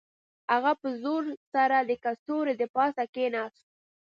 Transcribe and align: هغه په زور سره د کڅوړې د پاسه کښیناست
هغه 0.51 0.71
په 0.81 0.89
زور 1.01 1.23
سره 1.53 1.77
د 1.89 1.91
کڅوړې 2.03 2.53
د 2.57 2.63
پاسه 2.75 3.03
کښیناست 3.13 3.63